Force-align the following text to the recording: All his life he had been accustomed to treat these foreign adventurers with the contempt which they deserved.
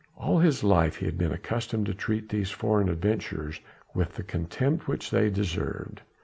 All 0.17 0.39
his 0.39 0.63
life 0.63 0.95
he 0.95 1.05
had 1.05 1.15
been 1.15 1.31
accustomed 1.31 1.85
to 1.85 1.93
treat 1.93 2.27
these 2.27 2.49
foreign 2.49 2.89
adventurers 2.89 3.59
with 3.93 4.15
the 4.15 4.23
contempt 4.23 4.87
which 4.87 5.11
they 5.11 5.29
deserved. 5.29 6.01